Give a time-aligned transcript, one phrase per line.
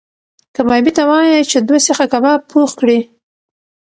[0.55, 2.99] کبابي ته وایه چې دوه سیخه کباب پخ کړي.